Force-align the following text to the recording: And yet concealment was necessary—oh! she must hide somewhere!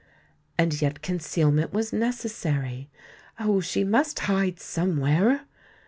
And 0.57 0.81
yet 0.81 1.03
concealment 1.03 1.73
was 1.73 1.93
necessary—oh! 1.93 3.59
she 3.61 3.83
must 3.83 4.17
hide 4.21 4.59
somewhere! 4.59 5.41